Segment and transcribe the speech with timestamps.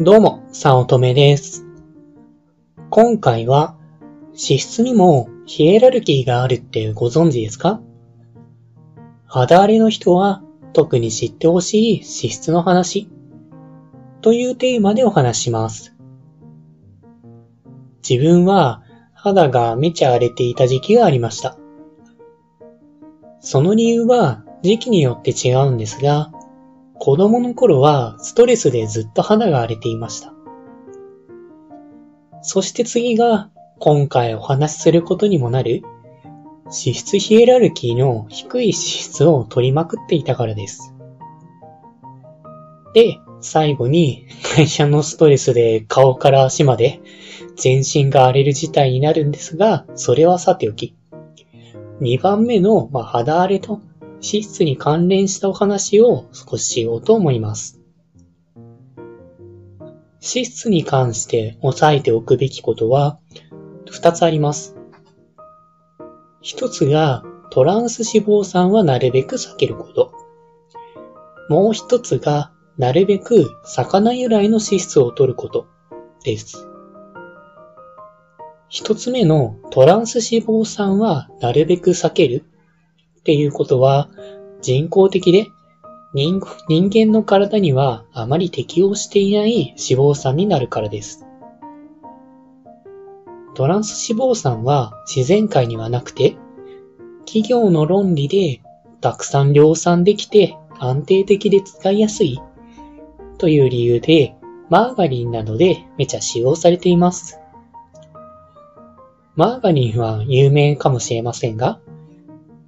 [0.00, 1.66] どうも、さおとめです。
[2.88, 3.76] 今回は、
[4.28, 7.80] 脂質にもヒエラルキーがあるってご存知ですか？
[9.26, 10.40] 肌荒れの人は
[10.72, 13.08] 特に知ってほしい脂質の話
[14.20, 15.96] というテーマでお話しします。
[18.08, 18.84] 自分は
[19.14, 21.58] 肌がめちゃ荒れていた時期がありました。
[23.40, 26.30] その理由は時期によって違うんですが、
[27.00, 30.32] 子供の頃はストレスでずっと肌が荒れていました。
[32.42, 35.82] そして次が今回お話しすることにもなる
[36.64, 40.94] 脂質ヒエラルキーの低い脂質を取りまくっていたからです。
[42.94, 44.26] で、最後に
[44.56, 47.00] 会社のストレスで顔から足まで
[47.56, 50.96] 全身が荒れる事態になるんですが、それはさておき。
[52.00, 53.80] 2番目の、まあ、肌荒れと
[54.20, 57.80] 脂質に関連したお話を少ししようと思います。
[60.20, 63.18] 脂質に関して押さえておくべきことは
[63.86, 64.76] 2つあります。
[66.42, 70.12] 1つがトランス脂肪酸はなるべく避けること。
[71.48, 75.66] もう1つがなるべく魚由来の脂質を取ること
[76.24, 76.68] です。
[78.70, 82.44] 1つ目のトランス脂肪酸はなるべく避ける
[83.28, 84.08] っていうことは
[84.62, 85.48] 人工的で
[86.14, 91.26] 人人間の体にはあまり適応していない脂肪酸になるからです。
[93.54, 96.38] トランス脂肪酸は自然界にはなくて
[97.26, 98.62] 企業の論理で
[99.02, 102.40] たくさん量産できて安定的で使いやすい
[103.36, 104.36] という理由で
[104.70, 107.38] マーガリンなどでめちゃ使用されています。
[109.36, 111.78] マーガリンは有名かもしれませんが、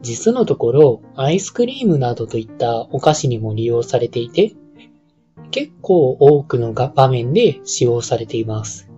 [0.00, 4.54] 実のところアイスクリームなどといったお菓子にも利用されていて、
[5.50, 8.88] 結構多くの場面で使用されています。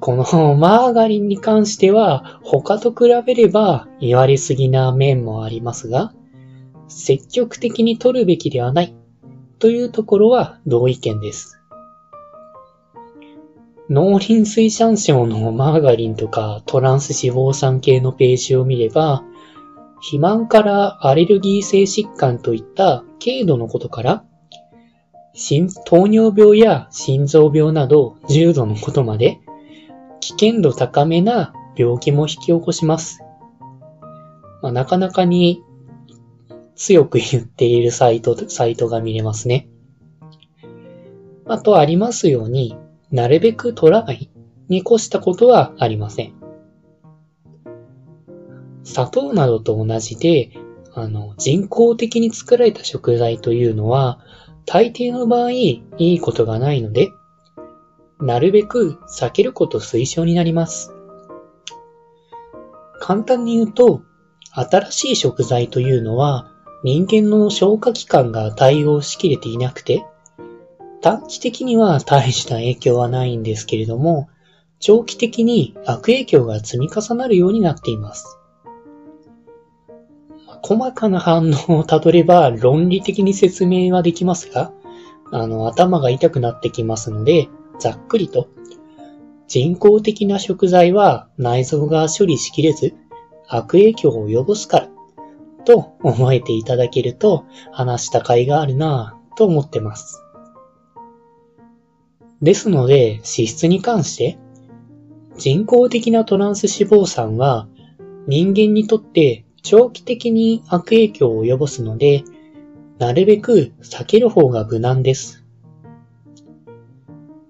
[0.00, 6.12] このマーガリンに関しては他と比べれば言われすぎな面もありますが、
[6.88, 8.94] 積極的に取るべきではない
[9.58, 11.55] というところは同意見です。
[13.88, 19.22] 農林水産省のマーガリンとかトランス脂肪酸系のページを見れば、
[20.00, 24.24] 肥満からアレルギー性疾患といった軽度のことから、
[25.84, 29.40] 糖尿病や心臓病など重度のことまで、
[30.20, 33.20] 危険度高めな病気も引き起こします。
[34.62, 35.62] まあ、なかなかに
[36.74, 39.68] 強く言っているサイト、サイトが見れますね。
[41.46, 42.76] あとありますように、
[43.10, 44.30] なるべく取らない
[44.68, 46.34] に越したことはありません。
[48.82, 50.50] 砂糖などと同じで、
[50.94, 54.20] あの、人工的に作られた食材というのは、
[54.64, 57.10] 大抵の場合、いいことがないので、
[58.20, 60.92] なるべく避けること推奨になります。
[63.00, 64.02] 簡単に言うと、
[64.52, 66.50] 新しい食材というのは、
[66.82, 70.06] 人間の消化器官が対応しきれていなくて、
[71.06, 74.28] 短期的には大した影響はないんですけれども、
[74.80, 78.40] 長期的に悪影響が積み重なるようになっています。
[80.64, 84.72] 細かな反応をたどれば論理的に説明はできますが、
[85.30, 88.48] あの、頭が痛くなってきますので、ざっくりと、
[89.46, 92.96] 人工的な食材は内臓が処理しきれず、
[93.46, 94.88] 悪影響を及ぼすから、
[95.64, 100.25] と思えていただけると話した甲斐があるなぁと思ってます。
[102.42, 104.38] ですので、脂質に関して、
[105.38, 107.68] 人工的なトランス脂肪酸は
[108.26, 112.24] 人間にとって長期的に悪影響を及ぼすので、
[112.98, 115.44] なるべく避ける方が無難です。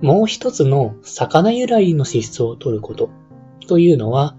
[0.00, 3.10] もう一つの魚由来の脂質を取ること
[3.66, 4.36] というのは、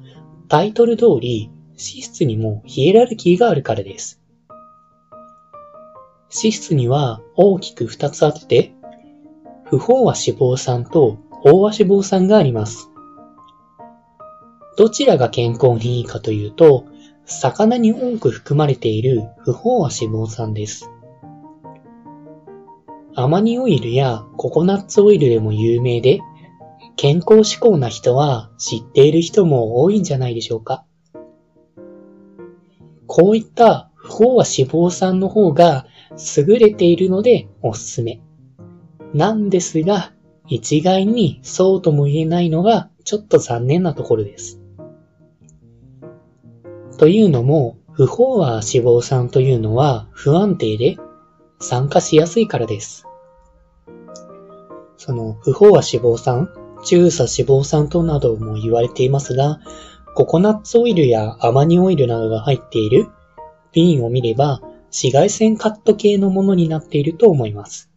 [0.50, 4.22] タイトル通り脂質にもヒエラルキーがあるからです。
[6.30, 8.74] 脂質には大きく二つあって、
[9.70, 12.90] 不飽和脂肪酸と飽和脂肪酸があります。
[14.78, 16.86] どちらが健康にいいかというと、
[17.26, 20.90] 魚に多く含まれている不飽和脂肪酸です。
[23.16, 26.20] アマニオイルやココナッツオイルでも有名で、
[26.96, 30.86] 健康志向な人は知っている人も多いんじゃないでしょうか。
[33.08, 35.88] こういった不飽和脂肪酸の方が
[36.38, 38.22] 優れているのでおすすめ。
[39.14, 40.12] なんですが、
[40.48, 44.62] 一概にそうとも言えないのがちょっと残念なところです。
[46.98, 50.98] というのも、不飽和脂肪酸というのは不安定で
[51.60, 53.08] 酸化しやすいからです。
[54.98, 56.50] その不飽和脂肪酸、
[56.84, 59.60] 中鎖脂肪酸等なども言われていますが、
[60.16, 63.08] ココナッツオイルやアマニオイルなどが入っている
[63.72, 67.92] 瓶を見れば紫外線カット系のものになっていると思います。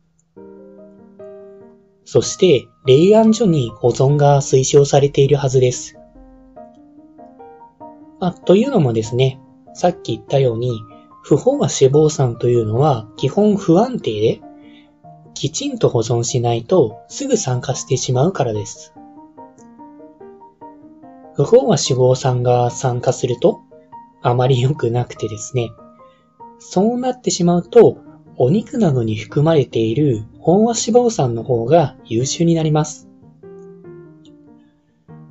[2.13, 5.97] そして、冷暗所に保存が推奨されているはずです。
[8.19, 9.41] あ、というのもですね、
[9.75, 10.73] さっき言ったように、
[11.23, 14.41] 不飽和脂肪酸というのは基本不安定で、
[15.35, 18.93] きちんと保存しないとすぐ酸化してしまうからです。
[21.37, 23.61] 不飽和脂肪酸が酸化すると
[24.21, 25.71] あまり良くなくてですね、
[26.59, 27.99] そうなってしまうと、
[28.43, 33.07] お肉などに含まれている飽和脂肪酸の方が優秀になります。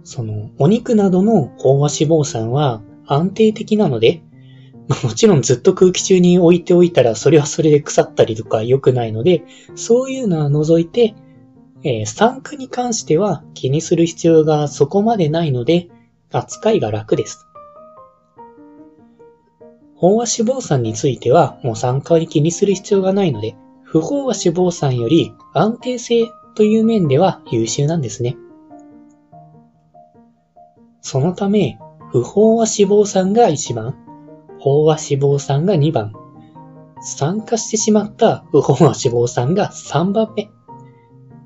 [0.04, 4.22] その、お肉などの飽和脂肪酸は安定的なので、
[5.04, 11.16] もちろんずっと空気中に置いておいたらそれはそれで腐ったりとか良くないので、そういうのは除いて、
[11.82, 15.90] えー、酸化に関しては気にする必要がそこまでないので、
[16.32, 17.49] 扱いが楽です。
[20.02, 28.38] 飽和脂肪酸についてはもう酸化に気にする必要がないので、不飽和脂肪酸より安定性という面では優秀なんですね。
[31.02, 31.80] そのため、
[32.12, 33.96] 不飽和脂肪酸が1番、
[34.60, 36.14] 飽和脂肪酸が2番、
[37.02, 40.50] 酸化してしまった不飽和脂肪酸が3番目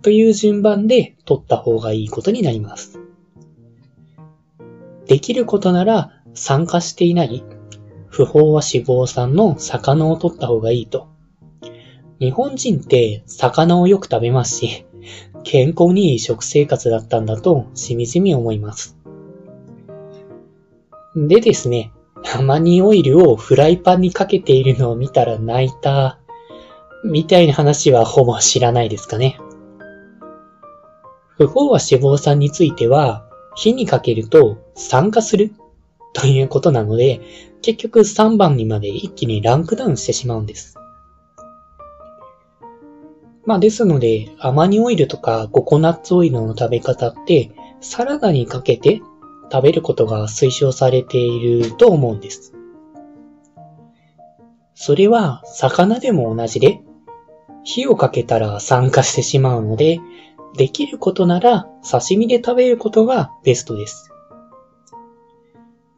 [0.02, 3.00] という順番で取った方がいいことになります。
[5.08, 7.44] できることなら酸化していない
[8.14, 11.08] 不飽和脂肪酸の魚を取った方がいいと。
[12.20, 14.86] 日本人って魚をよく食べますし、
[15.44, 19.00] 健康にいい食生活だったんだとしみじみ思います。
[21.16, 21.92] でですね、
[22.36, 26.20] アマニオイルをフライパンにかけているのを見たら泣いた、
[27.04, 29.40] みたいな話はほぼ知らないですかね。
[31.30, 33.26] 不飽和脂肪酸については、
[33.56, 35.56] 火にかけると酸化する
[36.14, 37.22] ということなので、
[37.62, 40.78] 結局3番にまで一気にランクダウンしてしまうんです。
[43.46, 47.52] まあですので、アマニオイルとかココナッツオイルの食べ方って、
[47.82, 49.02] サラダにかけて
[49.52, 52.54] 食べることが推奨されていると思うんです。
[54.76, 56.80] それは魚でも同じで、
[57.64, 60.00] 火をかけたら酸化してしまうので、
[60.56, 64.13] できることなら刺身で食べることがベストです。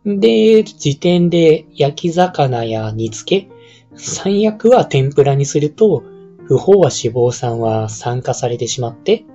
[0.06, 3.50] で、時点で焼き魚や煮付け、
[3.96, 6.04] 最悪は天ぷらにすると、
[6.48, 9.25] 不飽和脂肪酸は酸化されてしまって、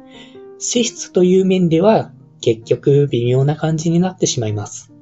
[0.61, 4.93] 脂質という面では結局微妙な感じになってしまいます。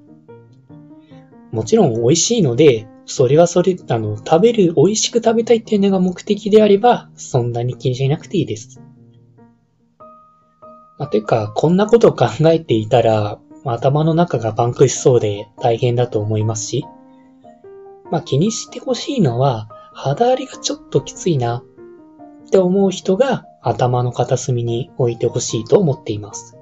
[1.53, 8.81] もちろん美味しいので、それはそれ、あの、食べる、美味しく食べたいっていうのが目的であれば、そんなに気にしなくていいです。
[10.99, 13.39] まあ、てか、こんなことを考えていたら、
[13.73, 16.87] 頭の中がパンクしそうで大変だと思いますし、
[18.11, 21.63] まあ、気にしてほしいのは、肌荒れがちょっときついな
[22.47, 26.57] って思う人が頭の片隅に置いてほしいと思っています。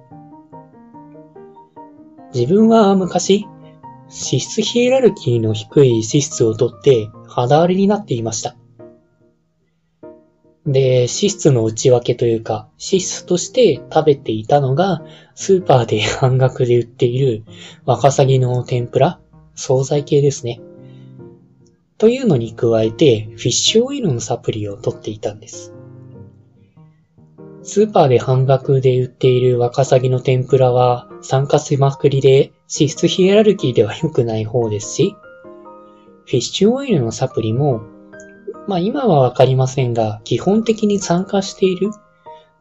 [2.34, 3.46] 自分は昔、
[4.08, 8.56] 脂質ヒエラルキーの低い脂質をとって肌荒れになっていました。
[10.66, 15.02] で、脂質の内訳というか、脂質として食べていたのが、
[15.34, 17.44] スーパーで半額で売っている
[17.84, 19.20] ワカサギの天ぷら、
[19.54, 20.60] 惣菜系ですね。
[21.98, 25.72] というのに加えて、フィッシュオイルのサプリを取っていたんです。
[27.62, 35.16] スーパーで半額で売っているワカサギの天ぷらは酸化しまくりで脂質ヒエラルキーでは良くない方ですし、
[36.26, 37.82] フィッシュオイルのサプリも、
[38.66, 41.90] まあ今はわかりませんが、基本的に酸化している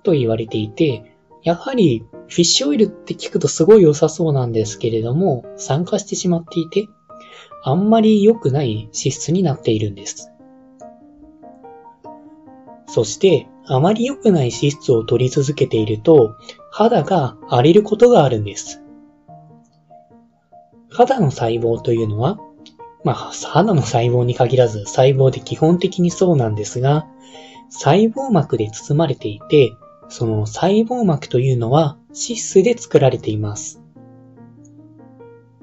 [0.03, 6.87] と言われていて、やはりフィッシュオイルって聞くとすごい良さそうなんですけれども、酸化してしまっていて、
[7.63, 10.31] あんまり良くない脂質になっているんです。
[12.87, 16.35] そして、あまり良くない脂質を取り続けていると、
[16.71, 18.81] 肌が荒れることがあるんです。
[20.89, 22.37] 肌の細胞というのは、
[23.05, 27.07] まあ、肌の細胞に限らず細胞で基本的にそうなんですが、
[27.69, 29.73] 細胞膜で包まれていて、
[30.09, 33.79] その細胞膜というのは脂質で作られています。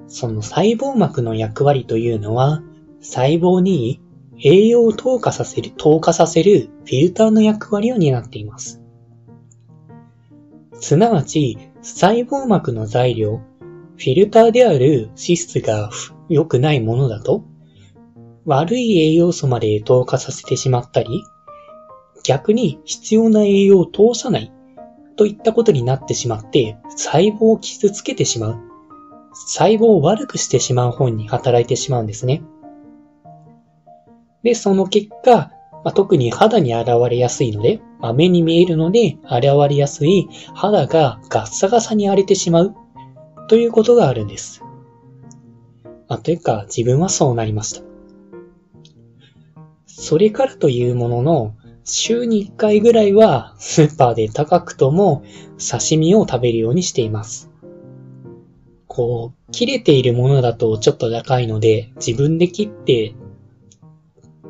[0.06, 2.62] その細胞膜の役割というのは、
[3.00, 4.00] 細胞に
[4.38, 8.80] 栄養を透過させる、透過させるフィルターの役割を担っています。
[10.74, 13.40] すなわち、細胞膜の材料、
[13.96, 15.90] フィルターである脂質が
[16.28, 17.44] 良くないものだと、
[18.44, 21.22] 悪い栄養素まで透過させてしまったり、
[22.24, 24.52] 逆に必要な栄養を通さない
[25.16, 28.56] といったことになってしまって、細胞を傷つけてしまう。
[29.34, 32.42] 細胞を悪くしてしまう方に働いてしまうんですね。
[34.42, 35.52] で、その結果、
[35.84, 42.74] まあ、特に肌に現れやすいので、まあ、目に見えるので現れやすい肌がガッサガサに荒れてしまう
[43.48, 44.61] ということがあるんです。
[46.12, 47.80] まあ、というか自分はそうなりました。
[49.86, 51.54] それからというものの、
[51.84, 55.24] 週に1回ぐらいはスーパーで高くとも
[55.56, 57.50] 刺身を食べるようにしています。
[58.88, 63.14] こう、切れているものだとちょっと高いので、自分で切って、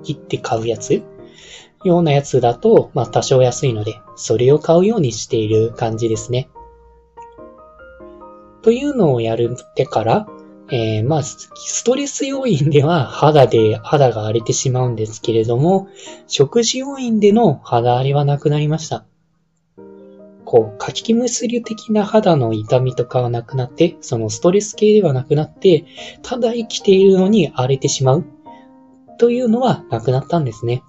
[0.03, 1.05] 切って買うやつ？
[1.85, 6.51] ようなやつだと、まあ多少安いので、それを買うようにしている感じですね。
[8.63, 10.27] というのをやるってから、
[10.75, 15.89] えー、まあ、ストレス要因では肌で、肌が荒れてしまうんですけれども、
[16.27, 19.05] 食事要因での肌荒れはなくなりました。
[20.47, 25.85] こう、かきむすり的な肌の痛みとかはなくなって、そのストレス系ではなくなって、
[26.23, 28.25] ただ生きているのに荒れてしまう
[29.19, 30.83] というのはなくなったんですね。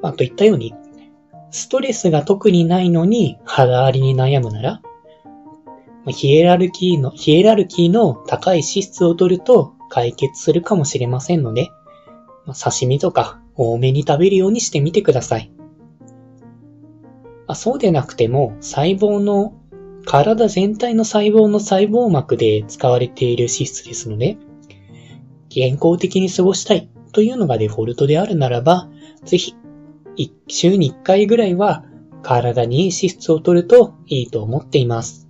[0.00, 0.72] まあ、といったように、
[1.50, 4.82] ストレスが特にないのに肌荒れに悩むなら、
[6.06, 11.70] ヒエラルキーの、ヒエラルキーの高い脂質を取ると解決するかもしれませんので、
[12.46, 15.52] 刺身とか多めに食べるようにしてみてください。
[17.46, 19.54] あ、そうでなくても細胞の、
[20.06, 24.38] 体全体の細胞の細胞膜で使われている脂質ですので、
[25.50, 28.88] 健康的に過ごしたいというのがデフォルトであるならば、
[29.24, 29.54] ぜひ、
[30.48, 31.84] 週に1回ぐらいは
[32.22, 35.29] 体にいい脂質を取るといいと思っています。